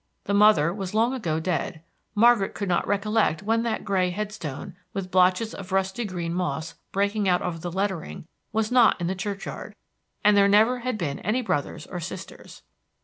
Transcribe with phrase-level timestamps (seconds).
[0.23, 1.83] The mother was long ago dead;
[2.15, 7.29] Margaret could not recollect when that gray headstone, with blotches of rusty green moss breaking
[7.29, 9.75] out over the lettering, was not in the churchyard;
[10.23, 12.63] and there never had been any brothers or sisters.